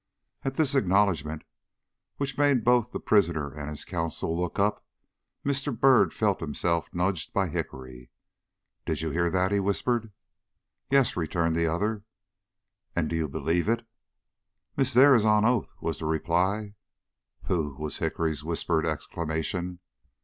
[0.43, 1.43] At this acknowledgment,
[2.17, 4.83] which made both the prisoner and his counsel look up,
[5.45, 5.79] Mr.
[5.79, 8.09] Byrd felt himself nudged by Hickory.
[8.87, 10.11] "Did you hear that?" he whispered.
[10.89, 12.01] "Yes," returned the other.
[12.95, 13.85] "And do you believe it?"
[14.75, 16.73] "Miss Dare is on oath," was the reply.
[17.45, 19.81] "Pooh!" was Hickory's whispered exclamation.